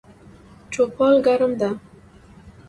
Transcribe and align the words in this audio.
چوپال 0.73 1.15
ګرم 1.25 1.51
ده 1.59 1.69